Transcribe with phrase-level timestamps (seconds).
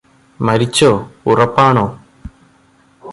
[0.39, 0.91] മരിച്ചോ
[1.27, 1.85] ഉറപ്പാണോ